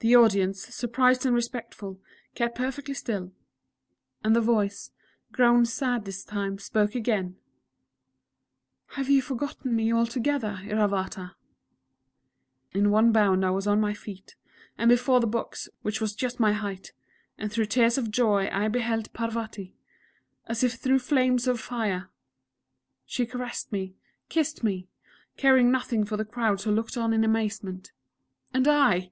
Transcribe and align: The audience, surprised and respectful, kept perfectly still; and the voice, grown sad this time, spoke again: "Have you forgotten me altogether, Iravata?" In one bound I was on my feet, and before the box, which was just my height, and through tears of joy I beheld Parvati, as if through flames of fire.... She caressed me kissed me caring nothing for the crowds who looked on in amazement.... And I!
The 0.00 0.14
audience, 0.14 0.60
surprised 0.62 1.26
and 1.26 1.34
respectful, 1.34 2.00
kept 2.36 2.54
perfectly 2.54 2.94
still; 2.94 3.32
and 4.22 4.36
the 4.36 4.40
voice, 4.40 4.92
grown 5.32 5.66
sad 5.66 6.04
this 6.04 6.22
time, 6.24 6.56
spoke 6.60 6.94
again: 6.94 7.34
"Have 8.90 9.10
you 9.10 9.20
forgotten 9.20 9.74
me 9.74 9.92
altogether, 9.92 10.60
Iravata?" 10.62 11.32
In 12.70 12.92
one 12.92 13.10
bound 13.10 13.44
I 13.44 13.50
was 13.50 13.66
on 13.66 13.80
my 13.80 13.92
feet, 13.92 14.36
and 14.78 14.88
before 14.88 15.18
the 15.18 15.26
box, 15.26 15.68
which 15.82 16.00
was 16.00 16.14
just 16.14 16.38
my 16.38 16.52
height, 16.52 16.92
and 17.36 17.50
through 17.50 17.66
tears 17.66 17.98
of 17.98 18.12
joy 18.12 18.48
I 18.52 18.68
beheld 18.68 19.12
Parvati, 19.12 19.74
as 20.46 20.62
if 20.62 20.74
through 20.74 21.00
flames 21.00 21.48
of 21.48 21.58
fire.... 21.60 22.08
She 23.04 23.26
caressed 23.26 23.72
me 23.72 23.96
kissed 24.28 24.62
me 24.62 24.86
caring 25.36 25.72
nothing 25.72 26.04
for 26.04 26.16
the 26.16 26.24
crowds 26.24 26.62
who 26.62 26.70
looked 26.70 26.96
on 26.96 27.12
in 27.12 27.24
amazement.... 27.24 27.90
And 28.54 28.68
I! 28.68 29.10